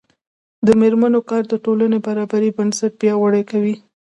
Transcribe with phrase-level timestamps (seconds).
[0.65, 3.75] د میرمنو کار د ټولنې برابرۍ بنسټ پیاوړی کوي.